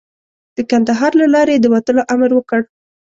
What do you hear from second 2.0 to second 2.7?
امر وکړ.